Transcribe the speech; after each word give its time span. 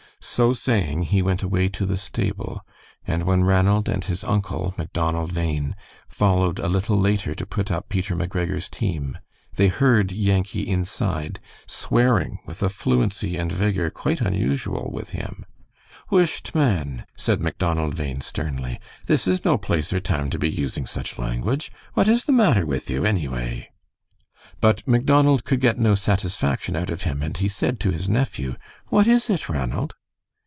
So 0.23 0.53
saying, 0.53 1.01
he 1.03 1.23
went 1.23 1.41
away 1.41 1.67
to 1.69 1.83
the 1.83 1.97
stable, 1.97 2.63
and 3.07 3.23
when 3.23 3.43
Ranald 3.43 3.89
and 3.89 4.03
his 4.05 4.23
uncle, 4.23 4.75
Macdonald 4.77 5.33
Bhain, 5.33 5.75
followed 6.07 6.59
a 6.59 6.67
little 6.69 6.97
later 6.99 7.33
to 7.33 7.45
put 7.45 7.71
up 7.71 7.89
Peter 7.89 8.15
McGregor's 8.15 8.69
team, 8.69 9.17
they 9.55 9.67
heard 9.67 10.11
Yankee 10.11 10.61
inside, 10.61 11.39
swearing 11.65 12.37
with 12.45 12.61
a 12.61 12.69
fluency 12.69 13.35
and 13.35 13.51
vigor 13.51 13.89
quite 13.89 14.21
unusual 14.21 14.91
with 14.93 15.09
him. 15.09 15.43
"Whisht, 16.09 16.53
man!" 16.53 17.05
said 17.17 17.41
Macdonald 17.41 17.97
Bhain, 17.97 18.21
sternly. 18.21 18.79
"This 19.07 19.27
is 19.27 19.43
no 19.43 19.57
place 19.57 19.91
or 19.91 19.99
time 19.99 20.29
to 20.29 20.37
be 20.39 20.49
using 20.49 20.85
such 20.85 21.17
language. 21.17 21.71
What 21.95 22.07
is 22.07 22.25
the 22.25 22.31
matter 22.31 22.65
with 22.67 22.91
you, 22.91 23.03
anyway?" 23.05 23.69
But 24.61 24.87
Macdonald 24.87 25.43
could 25.45 25.59
get 25.61 25.79
no 25.79 25.95
satisfaction 25.95 26.75
out 26.75 26.91
of 26.91 27.01
him, 27.01 27.23
and 27.23 27.35
he 27.35 27.47
said 27.47 27.79
to 27.79 27.91
his 27.91 28.07
nephew, 28.07 28.55
"What 28.89 29.07
is 29.07 29.27
it, 29.27 29.49
Ranald?" 29.49 29.95